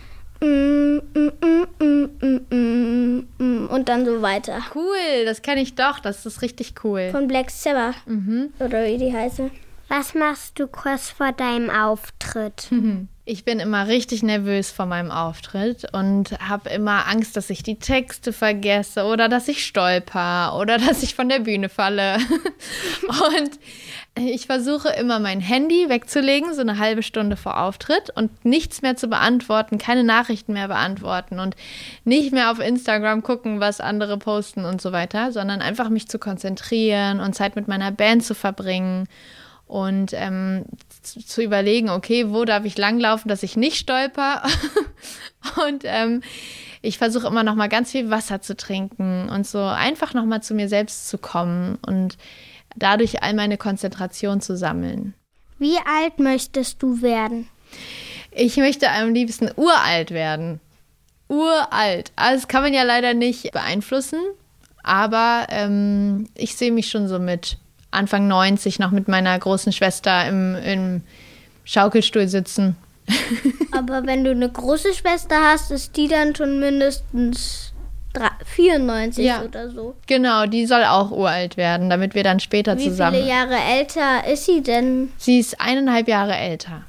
Und 3.70 3.88
dann 3.88 4.04
so 4.06 4.22
weiter. 4.22 4.60
Cool, 4.74 5.24
das 5.24 5.42
kenne 5.42 5.60
ich 5.60 5.74
doch. 5.74 6.00
Das 6.00 6.24
ist 6.24 6.42
richtig 6.42 6.74
cool. 6.82 7.10
Von 7.10 7.28
Black 7.28 7.50
Sabbath. 7.50 7.96
Mhm. 8.06 8.52
Oder 8.58 8.86
wie 8.86 8.96
die 8.98 9.12
heißen. 9.12 9.50
Was 9.92 10.14
machst 10.14 10.60
du 10.60 10.68
kurz 10.68 11.10
vor 11.10 11.32
deinem 11.32 11.68
Auftritt? 11.68 12.68
Ich 13.26 13.44
bin 13.44 13.60
immer 13.60 13.86
richtig 13.86 14.24
nervös 14.24 14.72
vor 14.72 14.86
meinem 14.86 15.12
Auftritt 15.12 15.86
und 15.92 16.36
habe 16.40 16.68
immer 16.70 17.06
Angst, 17.06 17.36
dass 17.36 17.48
ich 17.48 17.62
die 17.62 17.78
Texte 17.78 18.32
vergesse 18.32 19.04
oder 19.04 19.28
dass 19.28 19.46
ich 19.46 19.64
stolper 19.64 20.58
oder 20.58 20.78
dass 20.88 21.04
ich 21.04 21.14
von 21.14 21.28
der 21.28 21.38
Bühne 21.38 21.68
falle. 21.68 22.16
und 23.06 23.50
ich 24.18 24.46
versuche 24.46 24.88
immer 24.88 25.20
mein 25.20 25.38
Handy 25.38 25.88
wegzulegen, 25.88 26.54
so 26.54 26.62
eine 26.62 26.78
halbe 26.78 27.04
Stunde 27.04 27.36
vor 27.36 27.62
Auftritt 27.62 28.10
und 28.10 28.44
nichts 28.44 28.82
mehr 28.82 28.96
zu 28.96 29.06
beantworten, 29.06 29.78
keine 29.78 30.02
Nachrichten 30.02 30.54
mehr 30.54 30.66
beantworten 30.66 31.38
und 31.38 31.54
nicht 32.02 32.32
mehr 32.32 32.50
auf 32.50 32.58
Instagram 32.58 33.22
gucken, 33.22 33.60
was 33.60 33.80
andere 33.80 34.18
posten 34.18 34.64
und 34.64 34.82
so 34.82 34.90
weiter, 34.90 35.30
sondern 35.30 35.62
einfach 35.62 35.88
mich 35.88 36.08
zu 36.08 36.18
konzentrieren 36.18 37.20
und 37.20 37.36
Zeit 37.36 37.54
mit 37.54 37.68
meiner 37.68 37.92
Band 37.92 38.24
zu 38.24 38.34
verbringen 38.34 39.06
und 39.70 40.10
ähm, 40.14 40.64
zu, 41.02 41.42
überlegen, 41.42 41.90
okay, 41.90 42.30
wo 42.30 42.44
darf 42.44 42.64
ich 42.64 42.76
langlaufen, 42.76 43.28
dass 43.28 43.44
ich 43.44 43.56
nicht 43.56 43.76
stolper. 43.76 44.42
und 45.66 45.84
ähm, 45.84 46.22
ich 46.82 46.98
versuche 46.98 47.28
immer 47.28 47.44
noch 47.44 47.54
mal 47.54 47.68
ganz 47.68 47.92
viel 47.92 48.10
Wasser 48.10 48.42
zu 48.42 48.56
trinken 48.56 49.28
und 49.28 49.46
so 49.46 49.62
einfach 49.62 50.12
noch 50.12 50.24
mal 50.24 50.42
zu 50.42 50.54
mir 50.54 50.68
selbst 50.68 51.08
zu 51.08 51.18
kommen 51.18 51.78
und 51.86 52.18
dadurch 52.74 53.22
all 53.22 53.32
meine 53.34 53.58
Konzentration 53.58 54.40
zu 54.40 54.56
sammeln. 54.56 55.14
Wie 55.58 55.76
alt 55.76 56.18
möchtest 56.18 56.82
du 56.82 57.00
werden? 57.00 57.48
Ich 58.32 58.56
möchte 58.56 58.90
am 58.90 59.14
liebsten 59.14 59.50
uralt 59.54 60.10
werden. 60.10 60.58
Uralt. 61.28 62.10
Also 62.16 62.40
das 62.40 62.48
kann 62.48 62.64
man 62.64 62.74
ja 62.74 62.82
leider 62.82 63.14
nicht 63.14 63.52
beeinflussen, 63.52 64.18
aber 64.82 65.46
ähm, 65.50 66.28
ich 66.34 66.56
sehe 66.56 66.72
mich 66.72 66.88
schon 66.88 67.06
so 67.06 67.20
mit 67.20 67.58
Anfang 67.90 68.28
90 68.28 68.78
noch 68.78 68.90
mit 68.90 69.08
meiner 69.08 69.38
großen 69.38 69.72
Schwester 69.72 70.26
im, 70.28 70.54
im 70.56 71.02
Schaukelstuhl 71.64 72.28
sitzen. 72.28 72.76
Aber 73.72 74.06
wenn 74.06 74.24
du 74.24 74.30
eine 74.30 74.48
große 74.48 74.94
Schwester 74.94 75.36
hast, 75.42 75.70
ist 75.70 75.96
die 75.96 76.06
dann 76.08 76.34
schon 76.34 76.60
mindestens 76.60 77.72
94 78.44 79.24
Ja. 79.24 79.42
oder 79.42 79.70
so. 79.70 79.94
Genau, 80.06 80.46
die 80.46 80.66
soll 80.66 80.84
auch 80.84 81.10
uralt 81.10 81.56
werden, 81.56 81.90
damit 81.90 82.14
wir 82.14 82.22
dann 82.24 82.40
später 82.40 82.76
Wie 82.78 82.84
zusammen. 82.84 83.16
viele 83.16 83.28
Jahre 83.28 83.56
älter 83.56 84.26
ist 84.30 84.46
sie 84.46 84.62
denn? 84.62 85.10
Sie 85.16 85.38
ist 85.38 85.60
eineinhalb 85.60 86.08
Jahre 86.08 86.36
älter. 86.36 86.82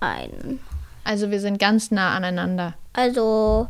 Ein. 0.00 0.60
Also 1.04 1.30
wir 1.30 1.40
sind 1.40 1.58
ganz 1.58 1.90
nah 1.90 2.14
aneinander. 2.14 2.74
Also 2.92 3.68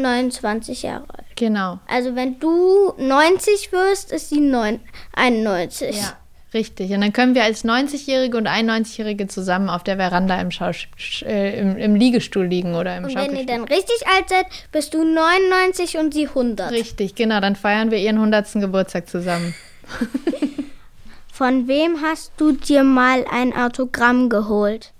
29 0.00 0.82
Jahre 0.82 1.04
alt. 1.08 1.26
Genau. 1.36 1.78
Also 1.86 2.14
wenn 2.16 2.38
du 2.38 2.92
90 2.98 3.72
wirst, 3.72 4.12
ist 4.12 4.28
sie 4.30 4.40
neun- 4.40 4.80
91. 5.14 5.96
Ja, 5.96 6.16
richtig. 6.54 6.90
Und 6.92 7.00
dann 7.00 7.12
können 7.12 7.34
wir 7.34 7.44
als 7.44 7.64
90-Jährige 7.64 8.36
und 8.36 8.48
91-Jährige 8.48 9.26
zusammen 9.28 9.68
auf 9.68 9.82
der 9.84 9.96
Veranda 9.96 10.40
im, 10.40 10.50
Schausch 10.50 10.88
äh, 11.26 11.58
im, 11.58 11.76
im 11.76 11.94
Liegestuhl 11.94 12.46
liegen 12.46 12.74
oder 12.74 12.96
im 12.96 13.04
Und 13.04 13.14
wenn 13.14 13.36
ihr 13.36 13.46
dann 13.46 13.64
richtig 13.64 14.06
alt 14.14 14.28
seid, 14.28 14.46
bist 14.72 14.94
du 14.94 15.04
99 15.04 15.96
und 15.98 16.12
sie 16.14 16.28
100. 16.28 16.70
Richtig, 16.72 17.14
genau. 17.14 17.40
Dann 17.40 17.56
feiern 17.56 17.90
wir 17.90 17.98
ihren 17.98 18.16
100. 18.16 18.52
Geburtstag 18.54 19.08
zusammen. 19.08 19.54
Von 21.32 21.68
wem 21.68 22.02
hast 22.02 22.32
du 22.36 22.52
dir 22.52 22.84
mal 22.84 23.24
ein 23.30 23.56
Autogramm 23.56 24.28
geholt? 24.28 24.92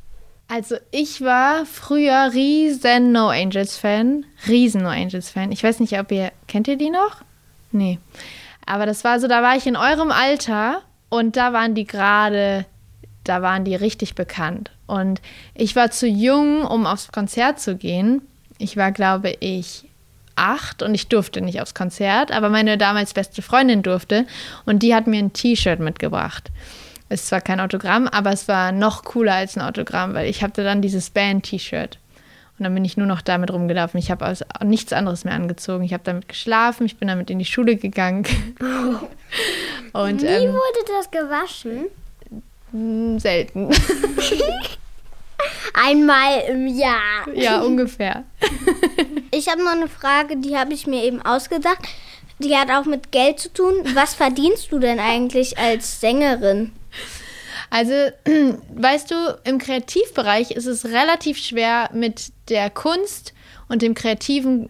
Also 0.50 0.74
ich 0.90 1.20
war 1.20 1.64
früher 1.64 2.32
riesen 2.34 3.12
No 3.12 3.28
Angels 3.28 3.76
Fan, 3.76 4.26
riesen 4.48 4.82
No 4.82 4.88
Angels 4.88 5.30
Fan. 5.30 5.52
Ich 5.52 5.62
weiß 5.62 5.78
nicht, 5.78 5.96
ob 5.96 6.10
ihr 6.10 6.32
kennt 6.48 6.66
ihr 6.66 6.76
die 6.76 6.90
noch? 6.90 7.22
Nee. 7.70 8.00
Aber 8.66 8.84
das 8.84 9.04
war 9.04 9.20
so, 9.20 9.28
da 9.28 9.42
war 9.42 9.56
ich 9.56 9.68
in 9.68 9.76
eurem 9.76 10.10
Alter 10.10 10.82
und 11.08 11.36
da 11.36 11.52
waren 11.52 11.76
die 11.76 11.86
gerade, 11.86 12.66
da 13.22 13.42
waren 13.42 13.64
die 13.64 13.76
richtig 13.76 14.16
bekannt. 14.16 14.72
Und 14.88 15.22
ich 15.54 15.76
war 15.76 15.92
zu 15.92 16.08
jung, 16.08 16.64
um 16.64 16.84
aufs 16.84 17.12
Konzert 17.12 17.60
zu 17.60 17.76
gehen. 17.76 18.20
Ich 18.58 18.76
war, 18.76 18.90
glaube 18.90 19.36
ich, 19.38 19.84
acht 20.34 20.82
und 20.82 20.96
ich 20.96 21.06
durfte 21.06 21.42
nicht 21.42 21.60
aufs 21.60 21.74
Konzert, 21.74 22.32
aber 22.32 22.48
meine 22.48 22.76
damals 22.76 23.14
beste 23.14 23.40
Freundin 23.40 23.82
durfte 23.82 24.26
und 24.66 24.82
die 24.82 24.96
hat 24.96 25.06
mir 25.06 25.20
ein 25.20 25.32
T-Shirt 25.32 25.78
mitgebracht. 25.78 26.50
Ist 27.10 27.26
zwar 27.26 27.40
kein 27.42 27.60
Autogramm, 27.60 28.06
aber 28.08 28.32
es 28.32 28.48
war 28.48 28.72
noch 28.72 29.04
cooler 29.04 29.34
als 29.34 29.56
ein 29.56 29.62
Autogramm, 29.62 30.14
weil 30.14 30.30
ich 30.30 30.42
hatte 30.42 30.64
dann 30.64 30.80
dieses 30.80 31.10
Band-T-Shirt. 31.10 31.98
Und 32.58 32.64
dann 32.64 32.74
bin 32.74 32.84
ich 32.84 32.96
nur 32.96 33.06
noch 33.06 33.20
damit 33.22 33.50
rumgelaufen. 33.52 33.98
Ich 33.98 34.10
habe 34.10 34.26
aus- 34.26 34.44
nichts 34.64 34.92
anderes 34.92 35.24
mehr 35.24 35.34
angezogen. 35.34 35.82
Ich 35.84 35.92
habe 35.92 36.02
damit 36.04 36.28
geschlafen, 36.28 36.86
ich 36.86 36.96
bin 36.98 37.08
damit 37.08 37.28
in 37.30 37.38
die 37.38 37.44
Schule 37.44 37.76
gegangen. 37.76 38.24
Und 39.92 40.22
Wie 40.22 40.26
ähm, 40.26 40.52
wurde 40.52 40.84
das 40.98 41.10
gewaschen? 41.10 41.86
mh, 42.72 43.18
selten. 43.18 43.70
Einmal 45.74 46.40
im 46.48 46.66
Jahr. 46.66 47.28
ja, 47.34 47.60
ungefähr. 47.60 48.24
Ich 49.32 49.48
habe 49.48 49.62
noch 49.62 49.70
eine 49.70 49.86
Frage, 49.86 50.36
die 50.36 50.56
habe 50.58 50.72
ich 50.74 50.88
mir 50.88 51.04
eben 51.04 51.22
ausgedacht. 51.22 51.78
Die 52.40 52.56
hat 52.56 52.68
auch 52.68 52.84
mit 52.84 53.12
Geld 53.12 53.38
zu 53.38 53.52
tun. 53.52 53.74
Was 53.94 54.12
verdienst 54.14 54.72
du 54.72 54.80
denn 54.80 54.98
eigentlich 54.98 55.56
als 55.56 56.00
Sängerin? 56.00 56.72
Also, 57.70 57.92
weißt 58.74 59.10
du, 59.10 59.14
im 59.44 59.58
Kreativbereich 59.58 60.50
ist 60.50 60.66
es 60.66 60.86
relativ 60.86 61.38
schwer, 61.38 61.90
mit 61.92 62.32
der 62.48 62.68
Kunst 62.68 63.32
und 63.68 63.82
dem 63.82 63.94
Kreativen 63.94 64.68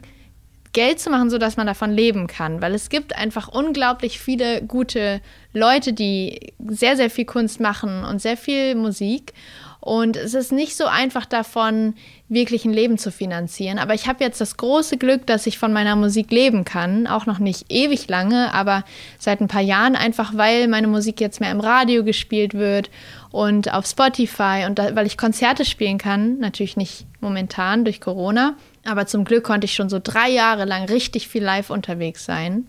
Geld 0.73 1.01
zu 1.01 1.11
machen, 1.11 1.31
sodass 1.31 1.57
man 1.57 1.67
davon 1.67 1.91
leben 1.91 2.27
kann. 2.27 2.63
Weil 2.63 2.75
es 2.75 2.91
gibt 2.91 3.17
einfach 3.17 3.49
unglaublich 3.49 4.21
viele 4.21 4.63
gute 4.63 5.21
Leute, 5.53 5.93
die 5.93 6.53
sehr, 6.69 6.97
sehr 6.97 7.11
viel 7.11 7.25
Kunst 7.25 7.59
machen 7.59 8.05
und 8.05 8.23
sehr 8.23 8.37
viel 8.37 8.77
Musik. 8.77 9.33
Und 9.81 10.17
es 10.17 10.35
ist 10.35 10.53
nicht 10.53 10.77
so 10.77 10.85
einfach 10.85 11.25
davon, 11.25 11.95
wirklich 12.29 12.65
ein 12.65 12.73
Leben 12.73 12.99
zu 12.99 13.11
finanzieren. 13.11 13.79
Aber 13.79 13.95
ich 13.95 14.07
habe 14.07 14.23
jetzt 14.23 14.41
das 14.41 14.57
große 14.57 14.99
Glück, 14.99 15.27
dass 15.27 15.47
ich 15.47 15.59
von 15.59 15.73
meiner 15.73 15.97
Musik 15.97 16.31
leben 16.31 16.65
kann. 16.65 17.07
Auch 17.07 17.27
noch 17.27 17.39
nicht 17.39 17.67
ewig 17.71 18.09
lange, 18.09 18.53
aber 18.53 18.85
seit 19.19 19.41
ein 19.41 19.49
paar 19.49 19.63
Jahren 19.63 19.97
einfach, 19.97 20.37
weil 20.37 20.69
meine 20.69 20.87
Musik 20.87 21.21
jetzt 21.21 21.41
mehr 21.41 21.51
im 21.51 21.61
Radio 21.61 22.05
gespielt 22.05 22.55
wird 22.55 22.91
und 23.31 23.73
auf 23.73 23.87
Spotify 23.87 24.65
und 24.67 24.79
da, 24.79 24.95
weil 24.95 25.07
ich 25.07 25.17
Konzerte 25.17 25.65
spielen 25.65 25.99
kann. 25.99 26.39
Natürlich 26.39 26.77
nicht 26.77 27.07
momentan 27.21 27.85
durch 27.85 28.01
Corona. 28.01 28.57
Aber 28.85 29.07
zum 29.07 29.25
Glück 29.25 29.45
konnte 29.45 29.65
ich 29.65 29.75
schon 29.75 29.89
so 29.89 30.01
drei 30.03 30.31
Jahre 30.31 30.65
lang 30.65 30.85
richtig 30.85 31.29
viel 31.29 31.43
live 31.43 31.71
unterwegs 31.71 32.25
sein. 32.25 32.67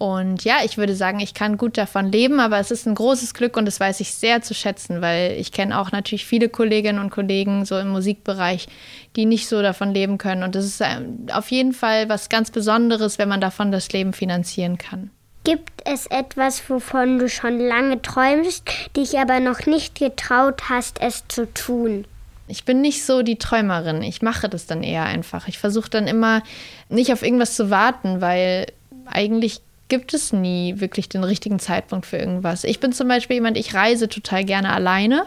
Und 0.00 0.44
ja, 0.44 0.60
ich 0.64 0.78
würde 0.78 0.94
sagen, 0.94 1.20
ich 1.20 1.34
kann 1.34 1.58
gut 1.58 1.76
davon 1.76 2.10
leben, 2.10 2.40
aber 2.40 2.58
es 2.58 2.70
ist 2.70 2.86
ein 2.86 2.94
großes 2.94 3.34
Glück 3.34 3.58
und 3.58 3.66
das 3.66 3.80
weiß 3.80 4.00
ich 4.00 4.14
sehr 4.14 4.40
zu 4.40 4.54
schätzen, 4.54 5.02
weil 5.02 5.32
ich 5.32 5.52
kenne 5.52 5.78
auch 5.78 5.92
natürlich 5.92 6.24
viele 6.24 6.48
Kolleginnen 6.48 6.98
und 6.98 7.10
Kollegen 7.10 7.66
so 7.66 7.78
im 7.78 7.88
Musikbereich, 7.88 8.66
die 9.14 9.26
nicht 9.26 9.46
so 9.46 9.60
davon 9.60 9.92
leben 9.92 10.16
können. 10.16 10.42
Und 10.42 10.54
das 10.54 10.64
ist 10.64 10.80
ähm, 10.80 11.26
auf 11.30 11.50
jeden 11.50 11.74
Fall 11.74 12.08
was 12.08 12.30
ganz 12.30 12.50
Besonderes, 12.50 13.18
wenn 13.18 13.28
man 13.28 13.42
davon 13.42 13.72
das 13.72 13.92
Leben 13.92 14.14
finanzieren 14.14 14.78
kann. 14.78 15.10
Gibt 15.44 15.82
es 15.84 16.06
etwas, 16.06 16.70
wovon 16.70 17.18
du 17.18 17.28
schon 17.28 17.58
lange 17.58 18.00
träumst, 18.00 18.70
dich 18.96 19.18
aber 19.18 19.38
noch 19.38 19.66
nicht 19.66 19.98
getraut 19.98 20.70
hast, 20.70 20.98
es 21.02 21.28
zu 21.28 21.52
tun? 21.52 22.06
Ich 22.48 22.64
bin 22.64 22.80
nicht 22.80 23.04
so 23.04 23.20
die 23.20 23.36
Träumerin. 23.36 24.02
Ich 24.02 24.22
mache 24.22 24.48
das 24.48 24.64
dann 24.64 24.82
eher 24.82 25.04
einfach. 25.04 25.46
Ich 25.46 25.58
versuche 25.58 25.90
dann 25.90 26.06
immer 26.06 26.42
nicht 26.88 27.12
auf 27.12 27.22
irgendwas 27.22 27.54
zu 27.54 27.68
warten, 27.68 28.22
weil 28.22 28.66
eigentlich 29.04 29.60
gibt 29.90 30.14
es 30.14 30.32
nie 30.32 30.80
wirklich 30.80 31.10
den 31.10 31.22
richtigen 31.22 31.58
Zeitpunkt 31.58 32.06
für 32.06 32.16
irgendwas. 32.16 32.64
Ich 32.64 32.80
bin 32.80 32.92
zum 32.92 33.08
Beispiel 33.08 33.34
jemand, 33.34 33.58
ich 33.58 33.74
reise 33.74 34.08
total 34.08 34.44
gerne 34.44 34.72
alleine 34.72 35.26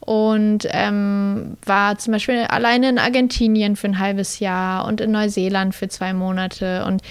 und 0.00 0.68
ähm, 0.70 1.56
war 1.64 1.96
zum 1.96 2.12
Beispiel 2.12 2.40
alleine 2.44 2.90
in 2.90 2.98
Argentinien 2.98 3.76
für 3.76 3.88
ein 3.88 3.98
halbes 3.98 4.40
Jahr 4.40 4.84
und 4.84 5.00
in 5.00 5.10
Neuseeland 5.10 5.74
für 5.74 5.88
zwei 5.88 6.12
Monate 6.12 6.84
und 6.84 7.02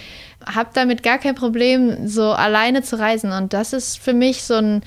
habe 0.46 0.70
damit 0.74 1.02
gar 1.02 1.18
kein 1.18 1.36
Problem, 1.36 2.08
so 2.08 2.32
alleine 2.32 2.84
zu 2.84 3.00
reisen. 3.00 3.32
Und 3.32 3.54
das 3.54 3.74
ist 3.74 3.98
für 3.98 4.14
mich 4.14 4.44
so 4.44 4.56
ein, 4.56 4.82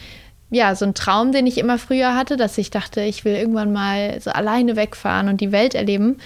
ja, 0.51 0.75
so 0.75 0.85
ein 0.85 0.95
Traum, 0.95 1.33
den 1.33 1.47
ich 1.47 1.59
immer 1.59 1.79
früher 1.79 2.15
hatte, 2.15 2.37
dass 2.37 2.57
ich 2.59 2.71
dachte, 2.71 3.01
ich 3.01 3.25
will 3.25 3.35
irgendwann 3.35 3.73
mal 3.73 4.21
so 4.21 4.31
alleine 4.31 4.77
wegfahren 4.77 5.29
und 5.29 5.41
die 5.41 5.53
Welt 5.53 5.75
erleben. 5.75 6.19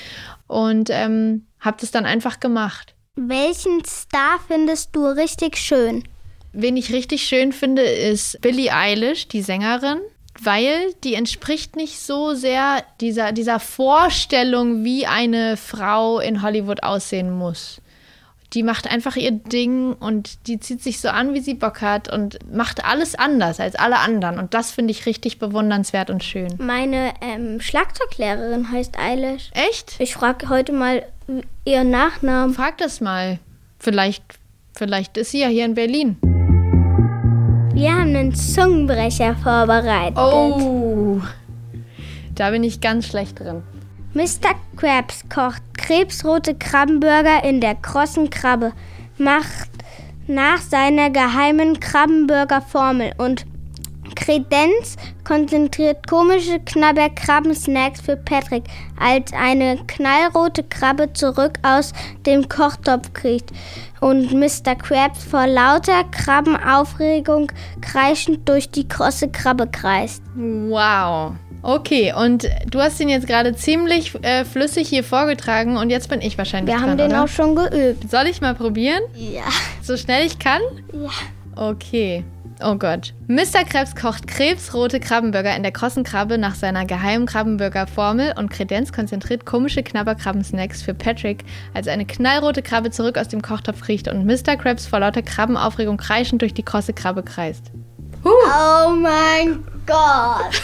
Und 0.47 0.90
ähm, 0.90 1.47
habe 1.61 1.78
das 1.81 1.90
dann 1.90 2.04
einfach 2.04 2.40
gemacht. 2.40 2.95
Welchen 3.14 3.85
Star 3.85 4.40
findest 4.49 4.97
du 4.97 5.04
richtig 5.04 5.59
schön? 5.59 6.02
Wen 6.54 6.78
ich 6.78 6.95
richtig 6.95 7.26
schön 7.26 7.52
finde, 7.52 7.83
ist 7.83 8.40
Billie 8.40 8.73
Eilish, 8.73 9.28
die 9.28 9.42
Sängerin, 9.42 10.00
weil 10.40 10.95
die 11.04 11.12
entspricht 11.14 11.76
nicht 11.76 11.99
so 11.99 12.33
sehr 12.33 12.83
dieser, 13.02 13.33
dieser 13.33 13.61
Vorstellung, 13.61 14.83
wie 14.83 15.07
eine 15.07 15.59
Frau 15.59 16.21
in 16.21 16.40
Hollywood 16.40 16.83
aussehen 16.83 17.37
muss. 17.37 17.83
Die 18.55 18.63
macht 18.63 18.91
einfach 18.91 19.17
ihr 19.17 19.31
Ding 19.31 19.95
und 19.95 20.47
die 20.47 20.61
zieht 20.61 20.83
sich 20.83 21.01
so 21.01 21.09
an, 21.09 21.33
wie 21.33 21.41
sie 21.41 21.55
Bock 21.55 21.81
hat 21.81 22.13
und 22.13 22.39
macht 22.53 22.85
alles 22.85 23.15
anders 23.15 23.61
als 23.61 23.77
alle 23.77 23.99
anderen. 23.99 24.39
Und 24.39 24.53
das 24.53 24.71
finde 24.71 24.91
ich 24.91 25.07
richtig 25.07 25.39
bewundernswert 25.39 26.11
und 26.11 26.23
schön. 26.23 26.55
Meine 26.59 27.15
ähm, 27.23 27.61
Schlagzeuglehrerin 27.63 28.71
heißt 28.71 28.99
Eilish. 28.99 29.51
Echt? 29.55 29.95
Ich 30.01 30.13
frage 30.15 30.51
heute 30.51 30.73
mal 30.73 31.03
ihren 31.65 31.91
Nachnamen. 31.91 32.55
Frag 32.55 32.77
das 32.77 33.01
mal. 33.01 33.39
Vielleicht, 33.79 34.23
vielleicht 34.75 35.17
ist 35.17 35.31
sie 35.31 35.41
ja 35.41 35.49
hier 35.49 35.65
in 35.65 35.75
Berlin. 35.75 36.19
Wir 37.75 37.93
haben 37.93 38.15
einen 38.15 38.35
Zungenbrecher 38.35 39.35
vorbereitet. 39.37 40.19
Oh, 40.19 41.23
da 42.35 42.51
bin 42.51 42.65
ich 42.65 42.83
ganz 42.83 43.07
schlecht 43.07 43.41
drin. 43.41 43.63
Mr. 44.14 44.54
Krabs 44.76 45.23
kocht 45.31 45.62
krebsrote 45.78 46.54
Krabbenburger 46.54 47.45
in 47.45 47.62
der 47.62 47.75
krossen 47.75 48.28
Krabbe, 48.28 48.73
macht 49.16 49.71
nach 50.26 50.61
seiner 50.61 51.09
geheimen 51.09 51.81
Krabbenburger-Formel 51.81 53.12
und 53.16 53.47
Kredenz 54.14 54.97
konzentriert 55.25 56.07
komische 56.07 56.61
Knabber-Krabbensnacks 56.61 58.02
für 58.02 58.19
Patrick, 58.19 58.64
als 59.00 59.33
eine 59.33 59.78
knallrote 59.87 60.62
Krabbe 60.62 61.14
zurück 61.14 61.59
aus 61.62 61.95
dem 62.26 62.50
Kochtopf 62.50 63.14
kriecht 63.14 63.50
und 64.02 64.33
Mr. 64.35 64.75
Krabs 64.76 65.25
vor 65.25 65.47
lauter 65.47 66.04
Krabbenaufregung 66.11 67.50
kreischend 67.81 68.47
durch 68.47 68.71
die 68.71 68.87
krosse 68.87 69.28
Krabbe 69.28 69.66
kreist. 69.69 70.23
Wow. 70.35 71.33
Okay, 71.62 72.12
und 72.12 72.49
du 72.69 72.81
hast 72.81 72.99
ihn 73.00 73.09
jetzt 73.09 73.26
gerade 73.28 73.54
ziemlich 73.54 74.12
äh, 74.23 74.45
flüssig 74.45 74.88
hier 74.88 75.04
vorgetragen 75.04 75.76
und 75.76 75.90
jetzt 75.90 76.09
bin 76.09 76.21
ich 76.21 76.37
wahrscheinlich 76.37 76.75
Wir 76.75 76.81
dran, 76.81 76.90
haben 76.90 76.99
den 76.99 77.11
oder? 77.12 77.25
auch 77.25 77.28
schon 77.28 77.54
geübt. 77.54 78.11
Soll 78.11 78.26
ich 78.26 78.40
mal 78.40 78.54
probieren? 78.54 79.00
Ja. 79.14 79.42
So 79.81 79.97
schnell 79.97 80.26
ich 80.26 80.38
kann? 80.40 80.61
Ja. 80.92 81.11
Okay. 81.54 82.25
Oh 82.64 82.76
Gott. 82.76 83.12
Mr. 83.26 83.64
Krebs 83.69 83.97
kocht 83.97 84.26
krebsrote 84.28 85.00
Krabbenburger 85.00 85.57
in 85.57 85.62
der 85.62 85.73
krossen 85.73 86.04
Krabbe 86.04 86.38
nach 86.38 86.54
seiner 86.54 86.85
geheimen 86.85 87.26
Krabbenburger-Formel 87.26 88.35
und 88.38 88.50
Kredenz 88.50 88.92
konzentriert 88.92 89.47
komische 89.47 89.83
Knabberkrabben-Snacks 89.83 90.83
für 90.83 90.95
Patrick, 90.95 91.45
als 91.75 91.88
eine 91.88 92.04
knallrote 92.07 92.62
Krabbe 92.62 92.90
zurück 92.90 93.19
aus 93.19 93.28
dem 93.28 93.42
Kochtopf 93.42 93.81
kriecht 93.81 94.07
und 94.09 94.26
Mr. 94.26 94.57
Krebs 94.57 94.87
vor 94.87 95.00
lauter 95.00 95.23
Krabbenaufregung 95.23 95.97
kreischend 95.97 96.42
durch 96.42 96.54
die 96.54 96.62
krosse 96.62 96.92
Krabbe 96.92 97.23
kreist. 97.25 97.73
Oh 98.25 98.91
mein 98.91 99.64
Gott. 99.87 100.62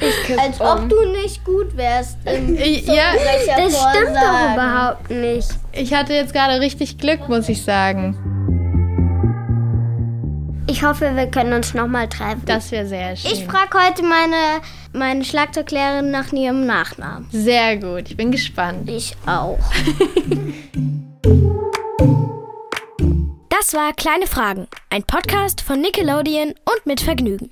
Als 0.38 0.60
ob 0.60 0.88
du 0.88 0.96
nicht 1.12 1.44
gut 1.44 1.76
wärst 1.76 2.18
im 2.24 2.56
Ich, 2.56 2.84
ja, 2.86 3.12
Das 3.56 3.78
stimmt 3.80 4.16
doch 4.16 4.52
überhaupt 4.54 5.10
nicht. 5.10 5.48
ich 5.72 5.94
hatte 5.94 6.12
jetzt 6.12 6.34
gerade 6.34 6.60
richtig 6.60 6.98
Glück, 6.98 7.28
muss 7.28 7.48
ich 7.48 7.62
sagen. 7.62 8.16
Ich 10.66 10.82
hoffe, 10.82 11.14
wir 11.14 11.26
können 11.26 11.52
uns 11.52 11.74
nochmal 11.74 12.08
treffen. 12.08 12.42
Das 12.46 12.72
wäre 12.72 12.86
sehr 12.86 13.14
schön. 13.16 13.30
Ich 13.32 13.44
frage 13.44 13.78
heute 13.86 14.02
meine, 14.02 14.60
meine 14.92 15.24
Schlagzeuglehrerin 15.24 16.10
nach 16.10 16.32
ihrem 16.32 16.66
Nachnamen. 16.66 17.28
sehr 17.30 17.76
gut. 17.76 18.10
Ich 18.10 18.16
bin 18.16 18.32
gespannt. 18.32 18.90
Ich 18.90 19.14
auch. 19.26 19.58
War 23.74 23.92
Kleine 23.92 24.26
Fragen, 24.28 24.68
ein 24.88 25.02
Podcast 25.02 25.60
von 25.60 25.80
Nickelodeon 25.80 26.50
und 26.50 26.86
mit 26.86 27.00
Vergnügen. 27.00 27.50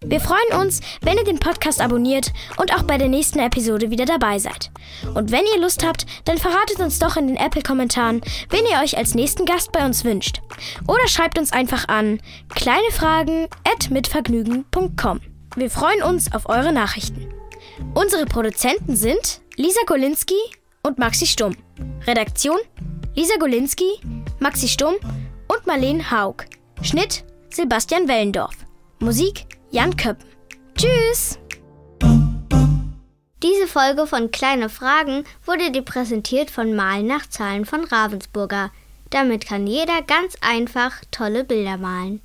Wir 0.00 0.18
freuen 0.18 0.54
uns, 0.58 0.80
wenn 1.02 1.18
ihr 1.18 1.24
den 1.24 1.40
Podcast 1.40 1.82
abonniert 1.82 2.32
und 2.56 2.74
auch 2.74 2.84
bei 2.84 2.96
der 2.96 3.08
nächsten 3.08 3.38
Episode 3.38 3.90
wieder 3.90 4.06
dabei 4.06 4.38
seid. 4.38 4.70
Und 5.14 5.30
wenn 5.30 5.44
ihr 5.54 5.60
Lust 5.60 5.84
habt, 5.84 6.06
dann 6.24 6.38
verratet 6.38 6.80
uns 6.80 6.98
doch 6.98 7.18
in 7.18 7.26
den 7.26 7.36
Apple-Kommentaren, 7.36 8.22
wen 8.48 8.64
ihr 8.64 8.80
euch 8.82 8.96
als 8.96 9.14
nächsten 9.14 9.44
Gast 9.44 9.72
bei 9.72 9.84
uns 9.84 10.06
wünscht. 10.06 10.40
Oder 10.88 11.06
schreibt 11.06 11.38
uns 11.38 11.52
einfach 11.52 11.86
an 11.86 12.22
kleinefragen@mitvergnügen.com. 12.54 15.20
Wir 15.54 15.70
freuen 15.70 16.02
uns 16.02 16.32
auf 16.32 16.48
eure 16.48 16.72
Nachrichten. 16.72 17.28
Unsere 17.92 18.24
Produzenten 18.24 18.96
sind 18.96 19.42
Lisa 19.56 19.82
Golinski 19.86 20.40
und 20.82 20.98
Maxi 20.98 21.26
Stumm. 21.26 21.54
Redaktion 22.06 22.56
Lisa 23.14 23.34
Golinski, 23.38 24.00
Maxi 24.38 24.68
Stumm 24.68 24.94
und 25.52 25.66
Marlene 25.66 26.10
Haug. 26.10 26.44
Schnitt 26.82 27.24
Sebastian 27.50 28.08
Wellendorf. 28.08 28.54
Musik 29.00 29.46
Jan 29.70 29.96
Köppen. 29.96 30.26
Tschüss! 30.76 31.38
Diese 33.42 33.66
Folge 33.66 34.06
von 34.06 34.30
Kleine 34.30 34.68
Fragen 34.68 35.24
wurde 35.44 35.70
dir 35.70 35.82
präsentiert 35.82 36.50
von 36.50 36.74
Malen 36.74 37.06
nach 37.06 37.28
Zahlen 37.28 37.64
von 37.64 37.84
Ravensburger. 37.84 38.70
Damit 39.10 39.46
kann 39.46 39.66
jeder 39.66 40.00
ganz 40.02 40.36
einfach 40.40 40.92
tolle 41.10 41.44
Bilder 41.44 41.76
malen. 41.76 42.22